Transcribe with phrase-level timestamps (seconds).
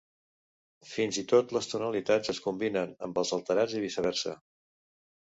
[0.91, 4.39] Fins i tot les tonalitats es combinen amb els alterats i viceversa.